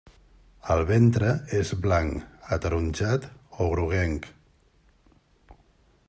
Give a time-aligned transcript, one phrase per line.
[0.75, 2.23] El ventre és blanc,
[2.57, 4.27] ataronjat o groguenc.